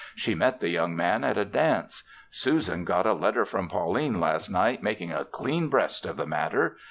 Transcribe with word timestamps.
She 0.15 0.33
met 0.33 0.59
the 0.61 0.69
young 0.69 0.95
man 0.95 1.23
at 1.23 1.37
a 1.37 1.45
dance. 1.45 2.09
Susan 2.31 2.85
got 2.85 3.05
a 3.05 3.13
letter 3.13 3.45
from 3.45 3.69
Pauline 3.69 4.19
last 4.19 4.49
night 4.49 4.81
making 4.81 5.11
a 5.11 5.25
clean 5.25 5.69
breast 5.69 6.07
of 6.07 6.17
the 6.17 6.25
matter. 6.25 6.75